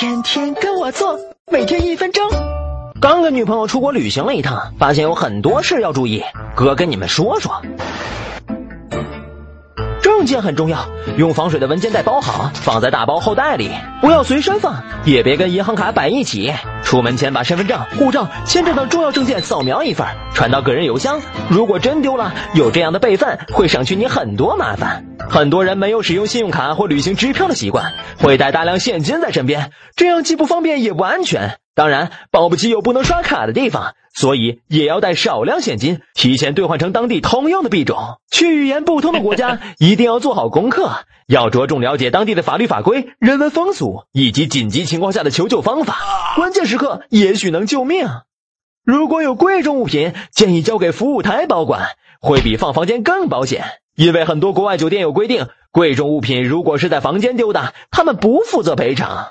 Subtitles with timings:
[0.00, 1.18] 天天跟我做，
[1.50, 2.22] 每天一分钟。
[3.00, 6.22] 刚跟女朋友出国旅行了一趟，发现有很多事要注意。
[6.54, 7.60] 哥跟你们说说。
[10.00, 16.54] 证件很重要，用防水的文件袋包好，放在大包后袋里，不要随身放，也别跟银行卡摆一起。
[16.88, 21.20] 出门前把身份证、护照、签证等重要证件扫描一份，传到个人邮箱。
[21.50, 25.04] 如果真丢了，有这样的备份会省去你很多麻烦。
[25.28, 31.58] 很多人没有使用信用卡或旅行支票的习惯，会带大量现金在身边，这样既不方便也不安全。
[31.78, 38.18] 当然，保不齐有不能刷卡的地方，所以也要带少量现金，提前兑换成当地通用的币种。
[38.32, 40.90] 去语言不通的国家， 一定要做好功课，
[41.28, 45.98] 要着重了解当地的法律法规、人文风俗以及紧急情况下的求救方法。
[46.34, 48.08] 关键时刻也许能救命。
[48.84, 53.64] 如果有贵重物品，建议交给服务台保管，会比放房间更保险。
[53.94, 59.28] 因为很多国外酒店有规定，贵重物品如果是在房间丢的，他们不负责赔偿。